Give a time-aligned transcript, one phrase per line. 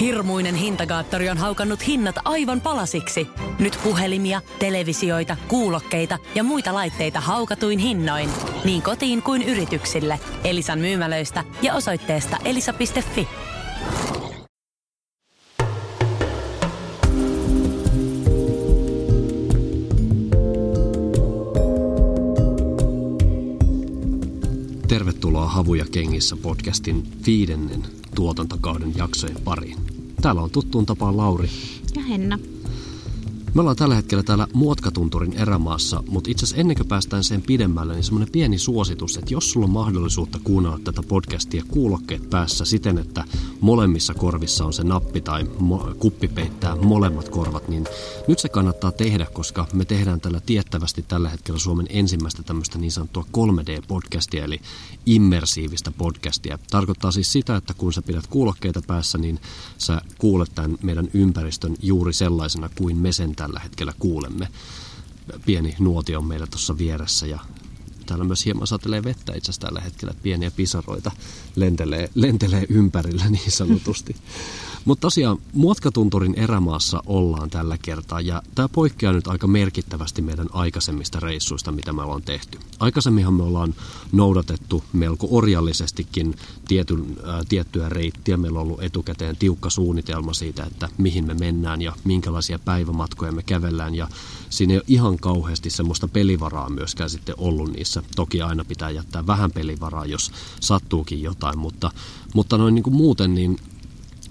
[0.00, 3.26] Hirmuinen hintakaattori on haukannut hinnat aivan palasiksi.
[3.58, 8.30] Nyt puhelimia, televisioita, kuulokkeita ja muita laitteita haukatuin hinnoin.
[8.64, 10.20] Niin kotiin kuin yrityksille.
[10.44, 13.28] Elisan myymälöistä ja osoitteesta elisa.fi.
[24.88, 27.82] Tervetuloa Havuja kengissä podcastin viidennen
[28.14, 29.87] tuotantokauden jaksojen pariin.
[30.22, 31.48] Täällä on tuttuun tapaan Lauri.
[31.96, 32.38] Ja Henna.
[33.54, 37.94] Me ollaan tällä hetkellä täällä Muotkatunturin erämaassa, mutta itse asiassa ennen kuin päästään sen pidemmälle,
[37.94, 42.98] niin semmoinen pieni suositus, että jos sulla on mahdollisuutta kuunnella tätä podcastia kuulokkeet päässä siten,
[42.98, 43.24] että
[43.60, 47.84] molemmissa korvissa on se nappi tai mo- kuppi peittää molemmat korvat, niin
[48.28, 52.92] nyt se kannattaa tehdä, koska me tehdään tällä tiettävästi tällä hetkellä Suomen ensimmäistä tämmöistä niin
[52.92, 54.60] sanottua 3D-podcastia, eli
[55.06, 56.58] immersiivistä podcastia.
[56.70, 59.40] Tarkoittaa siis sitä, että kun sä pidät kuulokkeita päässä, niin
[59.78, 64.48] sä kuulet tämän meidän ympäristön juuri sellaisena kuin me sen tällä hetkellä kuulemme.
[65.46, 67.38] Pieni nuotio on meillä tuossa vieressä ja
[68.08, 70.14] täällä myös hieman satelee vettä itse asiassa tällä hetkellä.
[70.22, 71.10] Pieniä pisaroita
[71.56, 74.16] lentelee, lentelee ympärillä niin sanotusti.
[74.84, 81.20] Mutta tosiaan Muotkatunturin erämaassa ollaan tällä kertaa ja tämä poikkeaa nyt aika merkittävästi meidän aikaisemmista
[81.20, 82.58] reissuista, mitä me ollaan tehty.
[82.78, 83.74] Aikaisemminhan me ollaan
[84.12, 86.34] noudatettu melko orjallisestikin
[86.68, 88.36] tietyn, ää, tiettyä reittiä.
[88.36, 93.42] Meillä on ollut etukäteen tiukka suunnitelma siitä, että mihin me mennään ja minkälaisia päivämatkoja me
[93.42, 94.08] kävellään ja
[94.50, 97.97] siinä ei ole ihan kauheasti semmoista pelivaraa myöskään sitten ollut niissä.
[98.16, 101.90] Toki aina pitää jättää vähän pelivaraa, jos sattuukin jotain, mutta,
[102.34, 103.58] mutta noin niin kuin muuten niin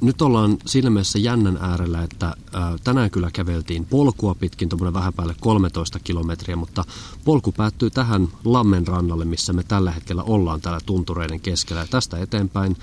[0.02, 5.14] nyt ollaan siinä mielessä jännän äärellä, että ää, tänään kyllä käveltiin polkua pitkin, tuommoinen vähän
[5.14, 6.84] päälle 13 kilometriä, mutta
[7.26, 11.82] polku päättyy tähän Lammen rannalle, missä me tällä hetkellä ollaan täällä tuntureiden keskellä.
[11.82, 12.78] Ja tästä eteenpäin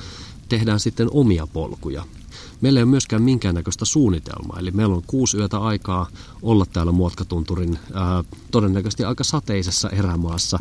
[0.49, 2.05] tehdään sitten omia polkuja.
[2.61, 6.09] Meillä ei ole myöskään minkäännäköistä suunnitelmaa, eli meillä on kuusi yötä aikaa
[6.43, 10.59] olla täällä Muotkatunturin ää, todennäköisesti aika sateisessa erämaassa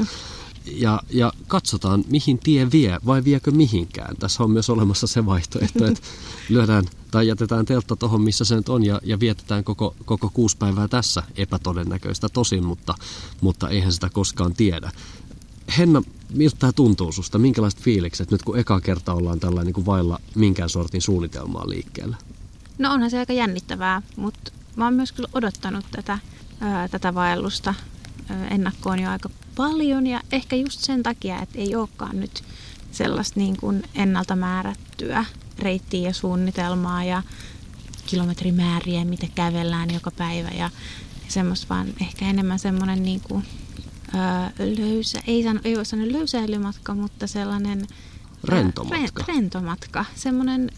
[0.65, 4.15] ja, ja katsotaan, mihin tie vie vai viekö mihinkään.
[4.17, 6.01] Tässä on myös olemassa se vaihtoehto, että
[6.49, 10.57] lyödään tai jätetään teltta tuohon, missä se nyt on ja, ja vietetään koko, koko kuusi
[10.57, 11.23] päivää tässä.
[11.35, 12.95] Epätodennäköistä tosin, mutta,
[13.41, 14.91] mutta eihän sitä koskaan tiedä.
[15.77, 16.01] Henna,
[16.33, 17.39] miltä tämä tuntuu susta?
[17.39, 22.17] Minkälaiset fiilikset nyt kun eka kerta ollaan tällä niin kuin vailla minkään sortin suunnitelmaa liikkeellä?
[22.77, 26.19] No onhan se aika jännittävää, mutta mä oon myös kyllä odottanut tätä,
[26.59, 27.73] ää, tätä vaellusta
[28.29, 32.43] ää, ennakkoon jo aika paljon ja ehkä just sen takia, että ei olekaan nyt
[32.91, 35.25] sellaista niin kuin ennalta määrättyä
[35.59, 37.23] reittiä ja suunnitelmaa ja
[38.05, 40.69] kilometrimääriä, mitä kävellään joka päivä ja
[41.27, 43.45] semmoista vaan ehkä enemmän semmoinen niin kuin,
[44.77, 47.87] löysä, ei, sano, ei voi sanoa löysäilymatka, mutta sellainen
[48.43, 49.23] Rentomatka.
[49.27, 50.71] Re, rentomatka, semmoinen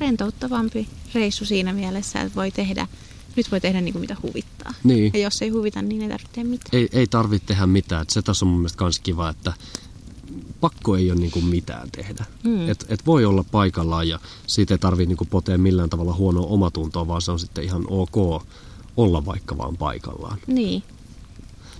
[0.00, 2.86] rentouttavampi reissu siinä mielessä, että voi tehdä,
[3.36, 4.74] nyt voi tehdä niin kuin mitä huvittaa.
[4.84, 5.10] Niin.
[5.14, 6.70] Ja jos ei huvita, niin ei tarvitse tehdä mitään.
[6.72, 8.02] Ei, ei tarvitse tehdä mitään.
[8.02, 9.52] Et se taas on mun mielestä myös kiva, että
[10.60, 12.24] pakko ei ole niin kuin mitään tehdä.
[12.44, 12.68] Mm.
[12.68, 16.46] Et, et voi olla paikallaan ja siitä ei tarvitse niin kuin potea millään tavalla huonoa
[16.46, 18.44] omatuntoa, vaan se on sitten ihan ok
[18.96, 20.38] olla vaikka vaan paikallaan.
[20.46, 20.82] Niin.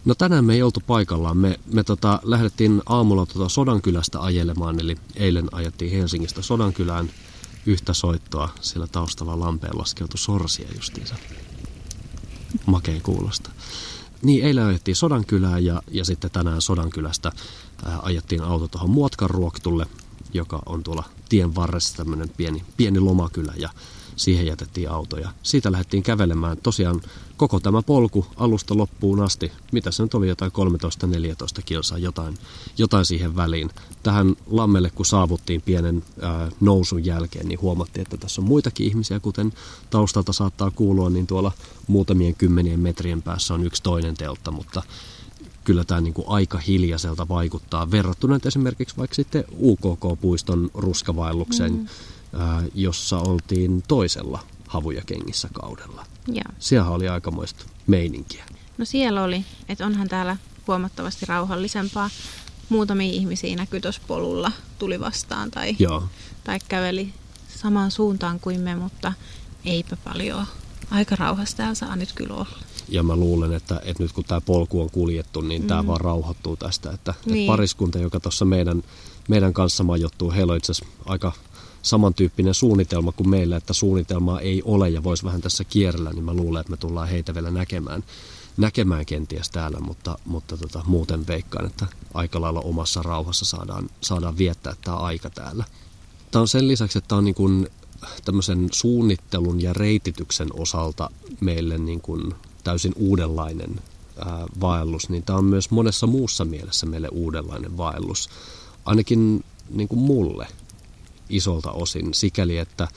[0.05, 1.37] No tänään me ei oltu paikallaan.
[1.37, 7.11] Me, me tota, lähdettiin aamulla tota Sodankylästä ajelemaan, eli eilen ajettiin Helsingistä Sodankylään
[7.67, 8.49] yhtä soittoa.
[8.61, 11.15] Siellä taustalla lampeen laskeutui sorsia justiinsa.
[12.67, 13.51] Makeen kuulosta.
[14.23, 17.33] Niin, eilen ajettiin Sodankylään ja, ja sitten tänään Sodankylästä
[17.85, 19.87] ää, ajettiin auto tuohon Muotkaruoktulle,
[20.33, 23.71] joka on tuolla tien varressa tämmöinen pieni, pieni lomakylä ja
[24.21, 27.01] siihen jätettiin auto ja siitä lähdettiin kävelemään tosiaan
[27.37, 29.53] koko tämä polku alusta loppuun asti.
[29.73, 30.53] Mitä se nyt oli, jotain
[31.59, 32.39] 13-14 kilsaa, jotain,
[32.79, 33.71] jotain siihen väliin.
[34.03, 39.21] Tähän lammelle kun saavuttiin pienen ää, nousun jälkeen, niin huomattiin, että tässä on muitakin ihmisiä,
[39.21, 39.53] kuten
[39.91, 41.53] taustalta saattaa kuulua, niin tuolla
[41.87, 44.83] muutamien kymmenien metrien päässä on yksi toinen teltta, mutta
[45.65, 51.87] kyllä tämä niin kuin aika hiljaiselta vaikuttaa verrattuna esimerkiksi vaikka sitten UKK-puiston ruskavaellukseen, mm.
[52.75, 56.07] Jossa oltiin toisella havuja kengissä kaudella.
[56.27, 56.55] Joo.
[56.59, 58.45] Siellä oli aikamoista meininkiä.
[58.79, 60.37] No siellä oli, että onhan täällä
[60.67, 62.11] huomattavasti rauhallisempaa.
[62.69, 66.05] Muutamia ihmisiä näkyi tuossa polulla, tuli vastaan tai, Joo.
[66.45, 67.13] tai käveli
[67.57, 69.13] samaan suuntaan kuin me, mutta
[69.65, 70.47] eipä paljon.
[70.91, 72.59] Aika rauhassa täällä saa nyt kyllä olla.
[72.89, 75.69] Ja mä luulen, että, että nyt kun tämä polku on kuljettu, niin mm.
[75.69, 76.91] tämä vaan rauhoittuu tästä.
[76.91, 77.33] Että, niin.
[77.33, 77.43] Niin.
[77.45, 78.83] että pariskunta, joka tuossa meidän,
[79.29, 81.33] meidän kanssa majoittuu, heillä on itse asiassa aika
[81.83, 86.35] samantyyppinen suunnitelma kuin meillä, että suunnitelmaa ei ole ja voisi vähän tässä kierrellä, niin mä
[86.35, 88.05] luulen, että me tullaan heitä vielä näkemään,
[88.57, 94.39] näkemään kenties täällä, mutta, mutta tota, muuten veikkaan, että aika lailla omassa rauhassa saadaan, saadaan
[94.39, 95.65] viettää tämä aika täällä.
[96.31, 97.69] Tämä on sen lisäksi, että tämä on niin kuin
[98.25, 101.11] tämmöisen suunnittelun ja reitityksen osalta
[101.41, 102.35] meille niin kuin
[102.65, 103.81] täysin uudenlainen
[104.25, 108.31] ää, vaellus, niin tämä on myös monessa muussa mielessä meille uudenlainen vaellus.
[108.85, 110.47] Ainakin niin kuin mulle
[111.31, 112.89] isolta osin sikäli, että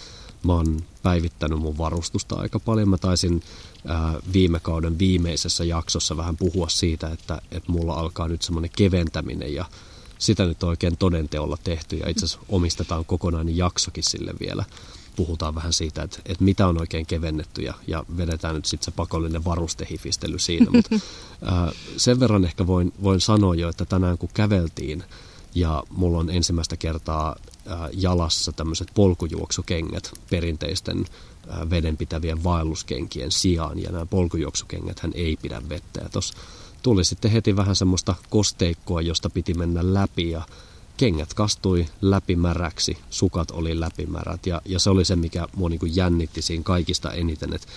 [0.43, 2.89] mä oon päivittänyt mun varustusta aika paljon.
[2.89, 3.41] Mä taisin
[3.87, 9.53] ää, viime kauden viimeisessä jaksossa vähän puhua siitä, että, että mulla alkaa nyt semmoinen keventäminen
[9.53, 9.65] ja
[10.19, 14.65] sitä nyt oikein todenteolla tehty ja itse asiassa omistetaan kokonainen jaksokin sille vielä.
[15.15, 18.91] Puhutaan vähän siitä, että, että mitä on oikein kevennetty ja, ja vedetään nyt sitten se
[18.91, 20.71] pakollinen varustehifistely siinä.
[20.71, 20.99] Mutta
[21.97, 25.03] sen verran ehkä voin, voin sanoa jo, että tänään kun käveltiin
[25.55, 27.35] ja mulla on ensimmäistä kertaa
[27.67, 31.05] ää, jalassa tämmöiset polkujuoksukengät perinteisten
[31.47, 33.79] ää, vedenpitävien vaelluskenkien sijaan.
[33.79, 36.01] Ja nämä polkujuoksukengät hän ei pidä vettä.
[36.01, 36.33] Ja tuossa
[36.83, 40.41] tuli sitten heti vähän semmoista kosteikkoa, josta piti mennä läpi ja
[40.97, 46.41] kengät kastui läpimäräksi, sukat oli läpimärät ja, ja se oli se, mikä mua niin jännitti
[46.41, 47.67] siinä kaikista eniten, että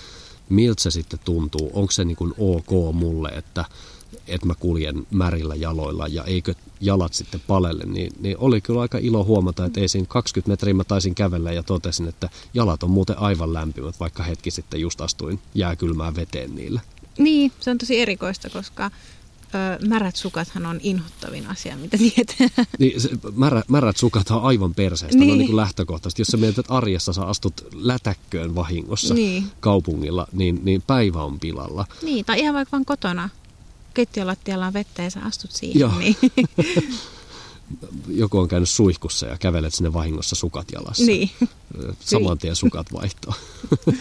[0.49, 3.64] miltä se sitten tuntuu, onko se niin ok mulle, että,
[4.27, 8.99] että mä kuljen märillä jaloilla ja eikö jalat sitten palelle, niin, niin oli kyllä aika
[8.99, 12.91] ilo huomata, että ei siinä 20 metriä mä taisin kävellä ja totesin, että jalat on
[12.91, 16.81] muuten aivan lämpimät, vaikka hetki sitten just astuin jääkylmään veteen niillä.
[17.19, 18.91] Niin, se on tosi erikoista, koska
[19.55, 22.65] ö, märät sukathan on inhottavin asia, mitä tietää.
[22.79, 25.29] Niin, se, märä, märät sukat on aivan perseestä, niin.
[25.29, 26.21] no niin kuin lähtökohtaisesti.
[26.21, 29.45] Jos sä mietit, että arjessa sä astut lätäkköön vahingossa niin.
[29.61, 31.87] kaupungilla, niin, niin päivä on pilalla.
[32.03, 33.29] Niin, tai ihan vaikka vaan kotona.
[33.97, 35.81] Keittiölattialla on vettä ja sä astut siihen.
[35.81, 35.99] Joo.
[35.99, 36.17] Niin.
[38.09, 41.05] joku on käynyt suihkussa ja kävelet sinne vahingossa sukat jalassa.
[41.05, 41.31] Niin.
[42.01, 43.35] Saman tien sukat vaihtoa.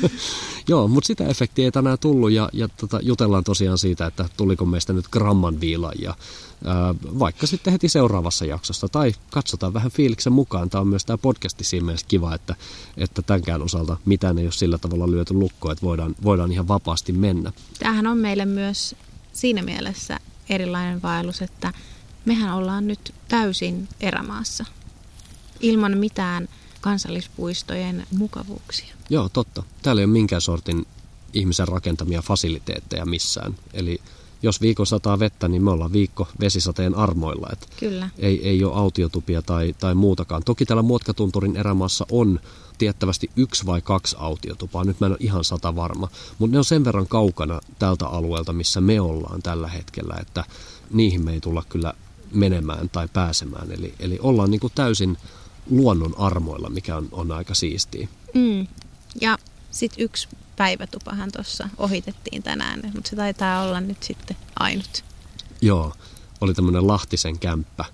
[0.69, 4.65] Joo, mutta sitä efektiä ei tänään tullut ja, ja tota, jutellaan tosiaan siitä, että tuliko
[4.65, 6.15] meistä nyt gramman viilaajia.
[7.19, 10.69] Vaikka sitten heti seuraavassa jaksossa tai katsotaan vähän fiiliksen mukaan.
[10.69, 12.55] Tämä on myös tämä podcasti siinä mielessä kiva, että,
[12.97, 17.11] että tämänkään osalta mitään ei ole sillä tavalla lyöty lukkoon, että voidaan, voidaan ihan vapaasti
[17.11, 17.51] mennä.
[17.79, 18.95] Tämähän on meille myös
[19.35, 21.73] siinä mielessä erilainen vaellus, että
[22.25, 24.65] mehän ollaan nyt täysin erämaassa
[25.59, 26.47] ilman mitään
[26.81, 28.95] kansallispuistojen mukavuuksia.
[29.09, 29.63] Joo, totta.
[29.81, 30.85] Täällä ei ole minkään sortin
[31.33, 33.55] ihmisen rakentamia fasiliteetteja missään.
[33.73, 34.01] Eli
[34.45, 37.47] jos viikon sataa vettä, niin me ollaan viikko vesisateen armoilla.
[37.51, 38.09] Et Kyllä.
[38.19, 40.43] Ei, ei ole autiotupia tai, tai muutakaan.
[40.43, 42.39] Toki täällä Muotkatunturin erämaassa on
[42.77, 44.83] tiettävästi yksi vai kaksi autiotupaa.
[44.83, 46.07] Nyt mä en ole ihan sata varma.
[46.39, 50.43] Mutta ne on sen verran kaukana tältä alueelta, missä me ollaan tällä hetkellä, että
[50.91, 51.93] niihin me ei tulla kyllä
[52.31, 53.71] menemään tai pääsemään.
[53.71, 55.17] Eli, eli ollaan niin kuin täysin
[55.69, 58.07] luonnon armoilla, mikä on, on aika siistiä.
[58.33, 58.67] Mm.
[59.21, 59.37] Ja
[59.75, 65.03] sitten yksi päivätupahan tuossa ohitettiin tänään, mutta se taitaa olla nyt sitten ainut.
[65.61, 65.93] Joo,
[66.41, 67.85] oli tämmöinen Lahtisen kämppä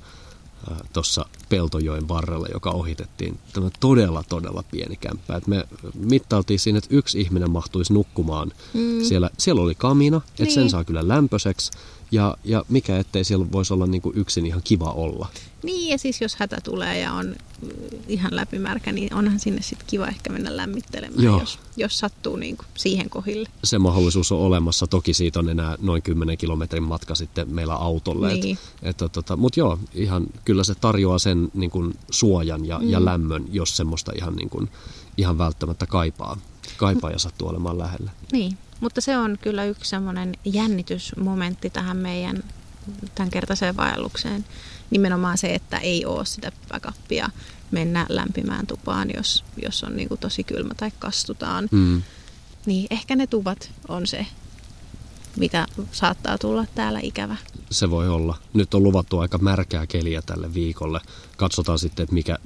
[0.94, 3.40] tuossa Peltojoen varrella, joka ohitettiin.
[3.54, 5.36] Tämä todella, todella pieni kämppä.
[5.36, 8.52] Et me mittailtiin siinä, että yksi ihminen mahtuisi nukkumaan.
[8.74, 9.04] Mm.
[9.04, 10.54] Siellä, siellä oli kamina, että niin.
[10.54, 11.72] sen saa kyllä lämpöiseksi.
[12.12, 15.28] Ja, ja mikä ettei siellä voisi olla niin kuin yksin ihan kiva olla.
[15.64, 17.36] Niin, ja siis jos hätä tulee ja on
[18.08, 21.40] ihan läpimärkä, niin onhan sinne sitten kiva ehkä mennä lämmittelemään, Joo.
[21.40, 23.50] jos, jos sattuu niin kuin siihen kohille.
[23.64, 24.88] Se mahdollisuus on olemassa.
[24.88, 28.34] Toki siitä on enää noin 10 kilometrin matka sitten meillä autolle.
[28.34, 28.58] Niin.
[28.82, 32.90] Et, et, tota, Mutta joo, ihan, kyllä se tarjoaa sen niin kuin suojan ja, mm.
[32.90, 34.70] ja lämmön, jos semmoista ihan, niin kuin,
[35.18, 36.38] ihan välttämättä kaipaa,
[36.78, 38.12] kaipaa ja sattuu olemaan lähellä.
[38.32, 42.44] Niin, mutta se on kyllä yksi semmoinen jännitysmomentti tähän meidän
[43.16, 44.46] tämänkertaiseen vaellukseen.
[44.90, 47.30] Nimenomaan se, että ei ole sitä backupia
[47.72, 51.70] mennä lämpimään tupaan, jos, jos on niin kuin tosi kylmä tai kastutaan.
[51.72, 52.02] Mm.
[52.66, 54.26] Niin ehkä ne tuvat on se,
[55.38, 57.36] mitä saattaa tulla täällä ikävä.
[57.72, 58.38] Se voi olla.
[58.54, 61.00] Nyt on luvattu aika märkää keliä tälle viikolle.
[61.38, 62.38] Katsotaan sitten, että mikä,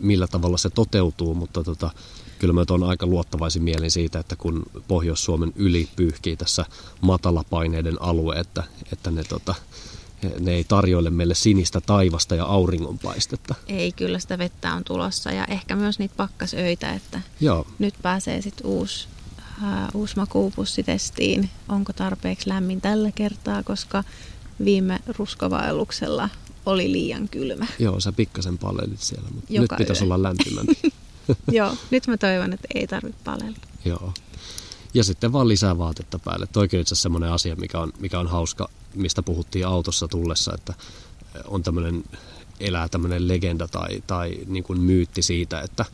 [0.00, 1.90] millä tavalla se toteutuu, mutta tota,
[2.38, 6.64] kyllä mä on aika luottavaisin mielin siitä, että kun Pohjois-Suomen yli pyyhkii tässä
[7.00, 9.54] matalapaineiden alue, että, että ne, tota,
[10.40, 13.54] ne ei tarjoile meille sinistä taivasta ja auringonpaistetta.
[13.66, 17.66] Ei, kyllä sitä vettä on tulossa ja ehkä myös niitä pakkasöitä, että Joo.
[17.78, 19.06] nyt pääsee sitten uusi,
[19.62, 21.50] uh, uusi makuupussitestiin.
[21.68, 24.04] Onko tarpeeksi lämmin tällä kertaa, koska
[24.64, 26.28] viime ruskavaelluksella
[26.66, 27.66] oli liian kylmä.
[27.78, 30.06] Joo, sä pikkasen palelit siellä, mutta Joka nyt pitäisi yö.
[30.06, 30.78] olla lämpimämpi.
[31.52, 33.56] Joo, nyt mä toivon, että ei tarvitse palella.
[33.84, 34.12] Joo.
[34.94, 36.46] Ja sitten vaan lisää vaatetta päälle.
[36.46, 40.74] Toikin itse semmoinen asia, mikä on, mikä on hauska, mistä puhuttiin autossa tullessa, että
[41.46, 42.04] on tämmöinen,
[42.60, 45.84] elää tämmöinen legenda tai, tai niin kuin myytti siitä, että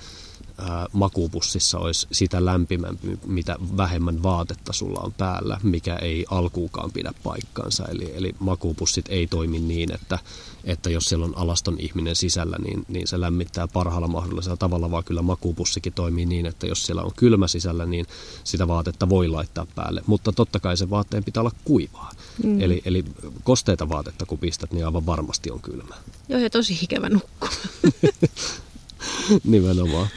[0.92, 7.84] makuupussissa olisi sitä lämpimämpi, mitä vähemmän vaatetta sulla on päällä, mikä ei alkuukaan pidä paikkaansa.
[7.84, 10.18] Eli, eli makuupussit ei toimi niin, että,
[10.64, 15.04] että jos siellä on alaston ihminen sisällä, niin, niin se lämmittää parhaalla mahdollisella tavalla, vaan
[15.04, 18.06] kyllä makuupussikin toimii niin, että jos siellä on kylmä sisällä, niin
[18.44, 20.02] sitä vaatetta voi laittaa päälle.
[20.06, 22.10] Mutta totta kai se vaatteen pitää olla kuivaa.
[22.42, 22.60] Mm.
[22.60, 23.04] Eli, eli
[23.44, 25.94] kosteita vaatetta kun pistät, niin aivan varmasti on kylmä.
[26.28, 27.48] Joo, ja tosi ikävä nukkua.
[29.44, 30.08] Nimenomaan.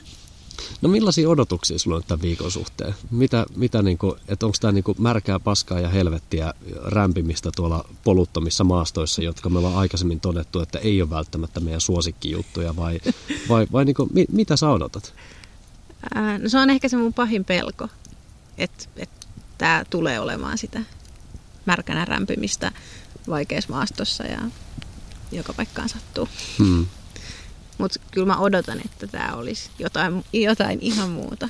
[0.81, 2.95] No millaisia odotuksia sulla on tämän viikon suhteen?
[3.11, 6.53] Mitä, mitä niinku, että onko tämä niinku märkää paskaa ja helvettiä
[6.83, 12.75] rämpimistä tuolla poluttomissa maastoissa, jotka me ollaan aikaisemmin todettu, että ei ole välttämättä meidän suosikkijuttuja,
[12.75, 12.99] vai,
[13.49, 15.13] vai, vai niinku, mi, mitä sä odotat?
[16.15, 17.87] Ää, no se on ehkä se mun pahin pelko,
[18.57, 19.09] että et
[19.57, 20.81] tämä tulee olemaan sitä
[21.65, 22.71] märkänä rämpimistä
[23.29, 24.41] vaikeassa maastossa ja
[25.31, 26.29] joka paikkaan sattuu.
[26.57, 26.85] Hmm.
[27.77, 31.49] Mutta kyllä mä odotan, että tämä olisi jotain, jotain ihan muuta.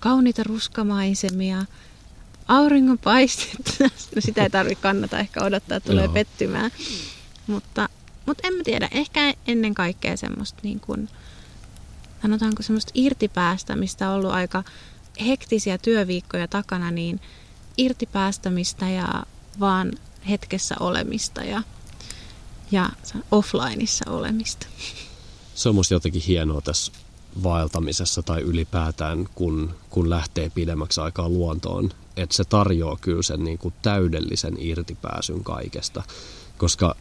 [0.00, 1.64] Kauniita ruskamaisemia,
[2.48, 3.72] auringonpaistetta.
[4.14, 6.12] No sitä ei tarvitse kannata ehkä odottaa, että tulee Joo.
[6.12, 6.70] pettymään.
[7.46, 7.88] Mutta,
[8.26, 11.08] mutta en mä tiedä, ehkä ennen kaikkea semmoista niin kuin,
[12.22, 14.64] sanotaanko semmoista irtipäästämistä on ollut aika
[15.26, 17.20] hektisiä työviikkoja takana, niin
[17.76, 19.22] irtipäästämistä ja
[19.60, 19.92] vaan
[20.28, 21.62] hetkessä olemista ja,
[22.70, 22.88] ja
[23.30, 24.66] offlineissa olemista
[25.58, 26.92] se on musta jotenkin hienoa tässä
[27.42, 33.58] vaeltamisessa tai ylipäätään, kun, kun lähtee pidemmäksi aikaa luontoon, että se tarjoaa kyllä sen niin
[33.58, 36.02] kuin täydellisen irtipääsyn kaikesta,
[36.58, 36.96] koska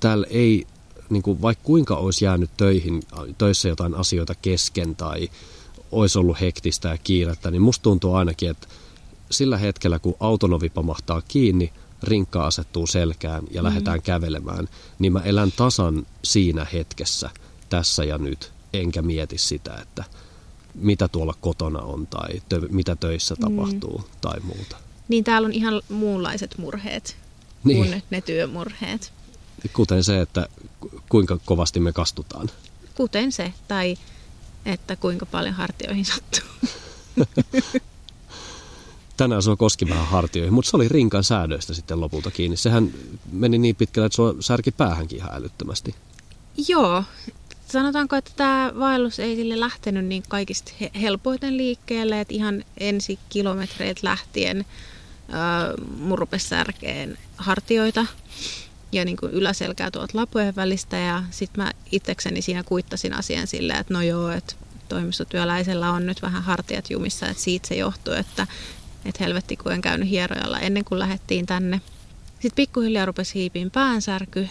[0.00, 0.66] täällä ei,
[1.10, 3.02] niin kuin vaikka kuinka olisi jäänyt töihin,
[3.38, 5.30] töissä jotain asioita kesken tai
[5.92, 8.68] olisi ollut hektistä ja kiirettä, niin musta tuntuu ainakin, että
[9.30, 13.66] sillä hetkellä, kun autonovi pamahtaa kiinni, rinkka asettuu selkään ja mm.
[13.66, 14.68] lähdetään kävelemään,
[14.98, 17.30] niin mä elän tasan siinä hetkessä–
[17.74, 20.04] tässä ja nyt, enkä mieti sitä, että
[20.74, 23.40] mitä tuolla kotona on tai tö, mitä töissä mm.
[23.40, 24.04] tapahtuu mm.
[24.20, 24.76] tai muuta.
[25.08, 27.16] Niin täällä on ihan muunlaiset murheet
[27.64, 27.76] niin.
[27.76, 29.12] kuin ne työmurheet.
[29.72, 30.48] Kuten se, että
[31.08, 32.50] kuinka kovasti me kastutaan.
[32.94, 33.96] Kuten se, tai
[34.66, 36.48] että kuinka paljon hartioihin sattuu.
[39.16, 42.56] Tänään se koski vähän hartioihin, mutta se oli rinkan säädöistä sitten lopulta kiinni.
[42.56, 42.94] Sehän
[43.32, 45.94] meni niin pitkälle, että se särki päähänkin ihan älyttömästi.
[46.68, 47.04] Joo,
[47.72, 54.00] sanotaanko, että tämä vaellus ei sille lähtenyt niin kaikista helpoiten liikkeelle, että ihan ensi kilometreiltä
[54.02, 58.06] lähtien äh, murpes särkeen hartioita
[58.92, 63.80] ja niin kuin yläselkää tuolta lapujen välistä ja sitten mä itsekseni siinä kuittasin asian silleen,
[63.80, 64.54] että no joo, että
[64.88, 68.46] toimistotyöläisellä on nyt vähän hartiat jumissa, että siitä se johtuu, että,
[69.04, 71.80] että helvetti kun en käynyt hierojalla ennen kuin lähdettiin tänne.
[72.32, 74.48] Sitten pikkuhiljaa rupesi hiipiin päänsärky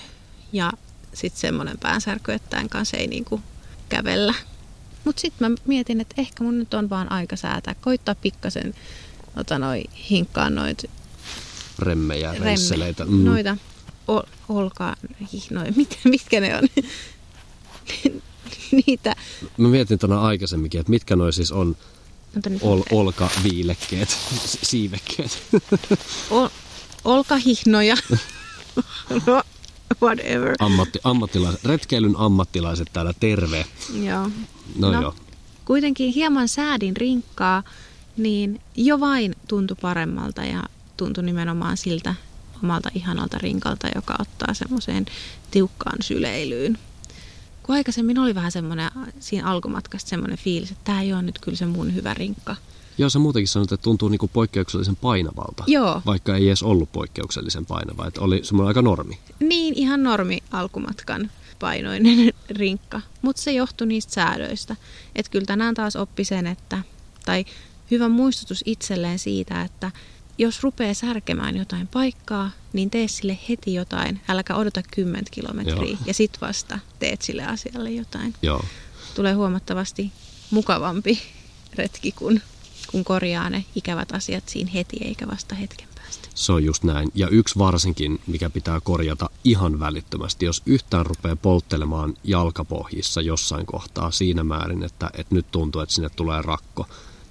[0.54, 0.72] ja
[1.14, 3.42] sitten semmoinen päänsärky, että tämän kanssa ei niinku
[3.90, 4.34] kävellä.
[5.04, 7.76] Mutta sitten mä mietin, että ehkä mun nyt on vaan aika säätää.
[7.82, 8.74] Koittaa pikkasen
[9.36, 10.90] ota noi, hinkkaa noit
[11.80, 13.06] remmejä, remme, reisseleitä.
[13.06, 13.26] Mm.
[13.26, 13.58] Noita
[14.08, 14.96] ol, olkaa,
[15.50, 16.68] noin, mit, mitkä ne on?
[18.88, 19.16] Niitä.
[19.58, 21.78] Mä mietin tuona aikaisemminkin, että mitkä noi siis on
[22.62, 24.18] ol, olkaviilekkeet,
[24.64, 25.44] siivekkeet.
[26.30, 26.48] Ol,
[27.06, 27.98] olkahihnoja.
[29.26, 29.44] no,
[30.04, 30.56] whatever.
[30.60, 33.66] Ammatti, ammattilaiset, retkeilyn ammattilaiset täällä terve.
[34.04, 34.30] Joo.
[34.76, 35.16] No, no joo.
[35.66, 37.64] Kuitenkin hieman säädin rinkkaa,
[38.18, 40.64] niin jo vain tuntui paremmalta ja
[40.98, 42.16] tuntui nimenomaan siltä
[42.64, 45.06] omalta ihanalta rinkalta, joka ottaa semmoiseen
[45.52, 46.78] tiukkaan syleilyyn.
[47.64, 51.58] Kun aikaisemmin oli vähän semmoinen siinä alkumatkasta semmoinen fiilis, että tämä ei ole nyt kyllä
[51.58, 52.56] se mun hyvä rinkka.
[52.98, 55.64] Joo, sä muutenkin sanoit, että tuntuu niinku poikkeuksellisen painavalta.
[55.68, 56.02] Joo.
[56.06, 58.08] Vaikka ei edes ollut poikkeuksellisen painava.
[58.08, 59.20] Että oli semmoinen aika normi.
[59.40, 63.02] Niin, ihan normi alkumatkan painoinen rinkka.
[63.22, 64.76] Mutta se johtui niistä säädöistä.
[65.16, 66.78] Että kyllä tänään taas oppi sen, että,
[67.26, 67.46] tai
[67.92, 69.92] hyvä muistutus itselleen siitä, että
[70.38, 74.22] jos rupeaa särkemään jotain paikkaa, niin tee sille heti jotain.
[74.28, 75.98] Äläkä odota 10 kilometriä Joo.
[76.06, 78.34] ja sit vasta teet sille asialle jotain.
[78.42, 78.66] Joo.
[79.16, 80.12] Tulee huomattavasti
[80.52, 81.22] mukavampi
[81.78, 82.42] retki, kun
[82.94, 86.30] kun korjaa ne ikävät asiat siinä heti eikä vasta hetken päästä.
[86.36, 87.12] Se on just näin.
[87.16, 94.12] Ja yksi varsinkin, mikä pitää korjata ihan välittömästi, jos yhtään rupeaa polttelemaan jalkapohjissa jossain kohtaa
[94.12, 96.88] siinä määrin, että, että nyt tuntuu, että sinne tulee rakko,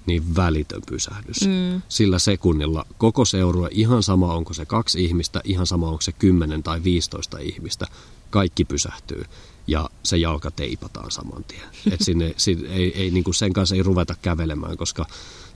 [0.06, 1.40] niin välitön pysähdys.
[1.40, 1.82] Mm.
[1.88, 6.62] Sillä sekunnilla koko seurue, ihan sama onko se kaksi ihmistä, ihan sama onko se kymmenen
[6.62, 7.86] tai 15 ihmistä,
[8.30, 9.24] kaikki pysähtyy
[9.66, 11.68] ja se jalka teipataan saman tien.
[11.90, 15.06] Et sinne, sinne, ei, ei, niin kuin sen kanssa ei ruveta kävelemään, koska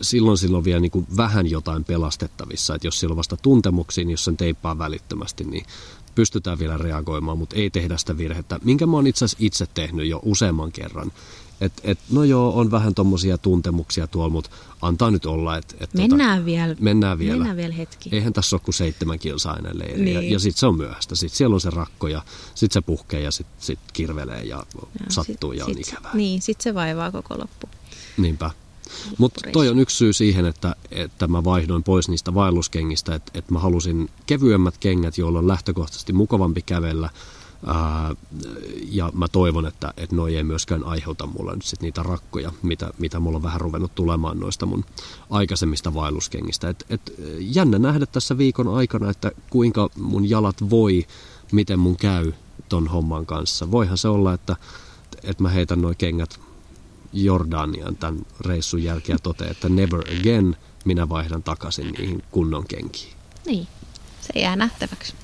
[0.01, 2.75] silloin silloin vielä niin kuin vähän jotain pelastettavissa.
[2.75, 5.67] Että jos sillä on vasta tuntemuksiin, niin jos sen teippaa välittömästi, niin
[6.17, 10.09] pystytään vielä reagoimaan, mutta ei tehdä sitä virhettä, minkä mä oon itse asiassa itse tehnyt
[10.09, 11.13] jo useamman kerran.
[11.61, 14.51] Et, et, no joo, on vähän tommosia tuntemuksia tuolla, mutta
[14.83, 15.57] antaa nyt olla.
[15.57, 17.37] Et, et mennään, tota, vielä, mennään vielä.
[17.37, 18.11] Mennään vielä hetki.
[18.13, 20.05] Eihän tässä ole kuin seitsemän kilsaa enää leiri.
[20.05, 20.15] Niin.
[20.15, 21.15] Ja, ja sitten se on myöhäistä.
[21.15, 22.23] Sitten siellä on se rakko ja
[22.55, 26.11] sitten se puhkee ja sitten sit kirvelee ja no, sattuu sit, ja on sit, ikävää.
[26.15, 27.69] Niin, sitten se vaivaa koko loppu.
[28.17, 28.51] Niinpä.
[29.19, 33.53] Mutta toi on yksi syy siihen, että, että mä vaihdoin pois niistä vaelluskengistä, että, että
[33.53, 37.11] mä halusin kevyemmät kengät, joilla on lähtökohtaisesti mukavampi kävellä.
[37.67, 38.15] Ää,
[38.91, 42.91] ja mä toivon, että, että noi ei myöskään aiheuta mulle nyt sit niitä rakkoja, mitä,
[42.99, 44.85] mitä mulla on vähän ruvennut tulemaan noista mun
[45.31, 46.69] aikaisemmista vaelluskengistä.
[46.69, 51.07] Et, et, jännä nähdä tässä viikon aikana, että kuinka mun jalat voi,
[51.53, 52.33] miten mun käy
[52.69, 53.71] ton homman kanssa.
[53.71, 54.57] Voihan se olla, että,
[55.23, 56.41] että mä heitän nuo kengät
[57.13, 63.13] Jordanian tämän reissun jälkeen ja toteaa, että never again minä vaihdan takaisin niihin kunnon kenkiin.
[63.47, 63.67] Niin,
[64.21, 65.15] se jää nähtäväksi.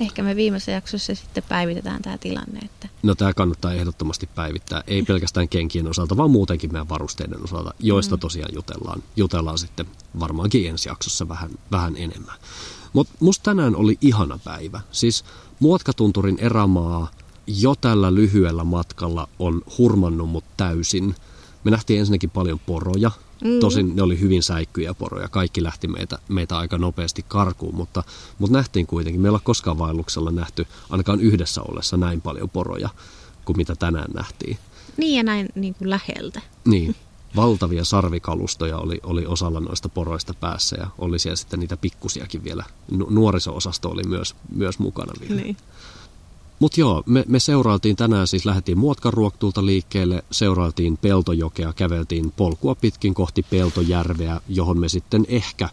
[0.00, 2.60] Ehkä me viimeisessä jaksossa sitten päivitetään tämä tilanne.
[2.64, 2.88] Että...
[3.02, 8.16] No tämä kannattaa ehdottomasti päivittää, ei pelkästään kenkien osalta, vaan muutenkin meidän varusteiden osalta, joista
[8.16, 8.20] mm.
[8.20, 9.86] tosiaan jutellaan, jutellaan sitten
[10.20, 12.36] varmaankin ensi jaksossa vähän, vähän enemmän.
[12.92, 14.80] Mutta musta tänään oli ihana päivä.
[14.92, 15.24] Siis
[15.60, 17.10] Muotkatunturin erämaa
[17.46, 21.14] jo tällä lyhyellä matkalla on hurmannut mut täysin–
[21.64, 23.10] me nähtiin ensinnäkin paljon poroja.
[23.44, 23.60] Mm.
[23.60, 25.28] Tosin ne oli hyvin säikkyjä poroja.
[25.28, 28.02] Kaikki lähti meitä, meitä aika nopeasti karkuun, mutta,
[28.38, 29.20] mutta nähtiin kuitenkin.
[29.20, 32.88] Meillä ei koskaan vaelluksella nähty ainakaan yhdessä ollessa näin paljon poroja
[33.44, 34.58] kuin mitä tänään nähtiin.
[34.96, 36.40] Niin ja näin niin kuin läheltä.
[36.64, 36.96] Niin.
[37.36, 42.64] Valtavia sarvikalustoja oli, oli osalla noista poroista päässä ja oli siellä sitten niitä pikkusiakin vielä.
[43.10, 45.42] Nuoriso-osasto oli myös, myös mukana vielä.
[45.42, 45.56] Niin.
[46.62, 53.14] Mutta joo, me, me seurailtiin tänään, siis lähdettiin Muotkaruoktulta liikkeelle, seurailtiin Peltojokea, käveltiin polkua pitkin
[53.14, 55.68] kohti Peltojärveä, johon me sitten ehkä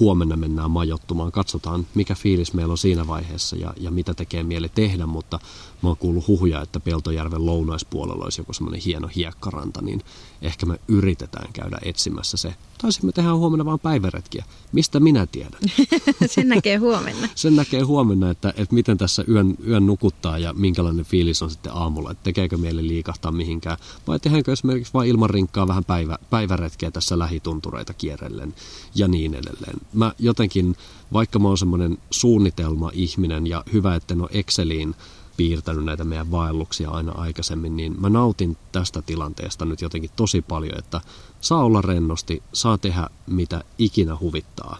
[0.00, 1.32] huomenna mennään majottumaan.
[1.32, 5.38] Katsotaan, mikä fiilis meillä on siinä vaiheessa ja, ja mitä tekee mieli tehdä, mutta
[5.82, 10.02] mä oon kuullut huhuja, että Peltojärven lounaispuolella olisi joku semmoinen hieno hiekkaranta, niin
[10.42, 12.54] ehkä me yritetään käydä etsimässä se.
[12.82, 14.44] Taisimme tehdä huomenna vain päiväretkiä.
[14.72, 15.60] Mistä minä tiedän?
[16.26, 17.28] Sen näkee huomenna.
[17.34, 21.72] Sen näkee huomenna, että, että miten tässä yön, yön nukuttaa ja minkälainen fiilis on sitten
[21.72, 22.10] aamulla.
[22.10, 27.18] Että tekeekö mieli liikahtaa mihinkään vai tehdäänkö esimerkiksi vain ilman rinkkaa vähän päivä, päiväretkiä tässä
[27.18, 28.54] lähituntureita kierrellen
[28.94, 29.80] ja niin edelleen.
[29.92, 30.76] Mä jotenkin,
[31.12, 34.94] vaikka mä oon semmoinen suunnitelma-ihminen ja hyvä, että ole Exceliin
[35.36, 40.78] piirtänyt näitä meidän vaelluksia aina aikaisemmin, niin mä nautin tästä tilanteesta nyt jotenkin tosi paljon,
[40.78, 41.00] että
[41.40, 44.78] saa olla rennosti, saa tehdä mitä ikinä huvittaa,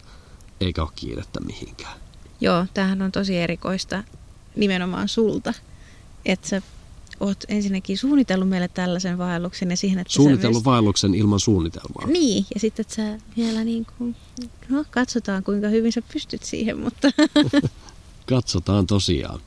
[0.61, 1.99] eikä ole kiirettä mihinkään.
[2.41, 4.05] Joo, tämähän on tosi erikoista
[4.57, 5.55] nimenomaan sulta,
[6.25, 6.63] että sä
[7.23, 10.65] oot ensinnäkin suunnitellut meille tällaisen vaelluksen ja siihen, että Suunnitellut myös...
[10.65, 12.07] vaelluksen ilman suunnitelmaa.
[12.07, 14.17] Niin, ja sitten että sä vielä niin kuin,
[14.69, 17.09] no katsotaan kuinka hyvin sä pystyt siihen, mutta...
[18.27, 19.41] katsotaan tosiaan.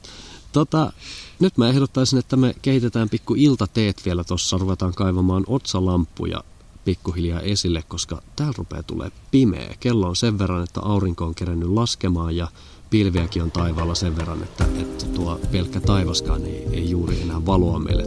[0.52, 0.94] Tota,
[1.40, 6.44] nyt mä ehdottaisin, että me kehitetään pikku iltateet vielä tuossa, ruvetaan kaivamaan otsalamppuja
[6.86, 9.76] pikkuhiljaa esille, koska täällä rupeaa tulee pimeä.
[9.80, 12.48] Kello on sen verran, että aurinko on kerännyt laskemaan ja
[12.96, 17.80] pilviäkin on taivaalla sen verran, että, että tuo pelkkä taivaskaan ei, ei juuri enää valoa
[17.80, 18.04] meille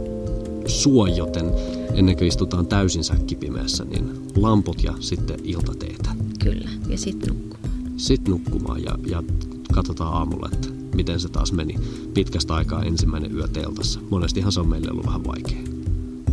[0.67, 1.51] suo, joten
[1.93, 6.09] ennen kuin istutaan täysin säkkipimeässä, niin lamput ja sitten iltateetä.
[6.43, 7.91] Kyllä, ja sitten nukkumaan.
[7.97, 9.23] Sitten nukkumaan ja, ja
[9.73, 11.75] katsotaan aamulla, että miten se taas meni
[12.13, 13.99] pitkästä aikaa ensimmäinen yö teltassa.
[14.09, 15.61] Monestihan se on meille ollut vähän vaikea.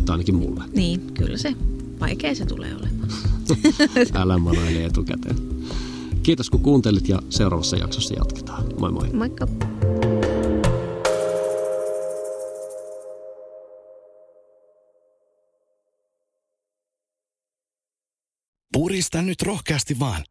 [0.05, 0.63] Tai ainakin mulle.
[0.73, 1.55] Niin, kyllä se.
[1.99, 3.09] Vaikea se tulee olemaan.
[4.21, 5.46] Älä manaile etukäteen.
[6.27, 8.63] Kiitos kun kuuntelit ja seuraavassa jaksossa jatketaan.
[8.79, 9.09] Moi moi.
[9.13, 9.47] Moikka.
[18.73, 20.23] Purista nyt rohkeasti vaan.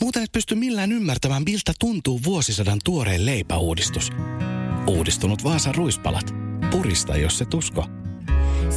[0.00, 4.10] Muuten et pysty millään ymmärtämään, miltä tuntuu vuosisadan tuoreen leipäuudistus.
[4.86, 6.34] Uudistunut Vaasan ruispalat.
[6.70, 7.84] Purista, jos se tusko.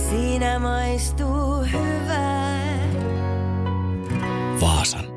[0.10, 2.48] Siinä maistuu hyvä.
[4.62, 5.17] Vaasan.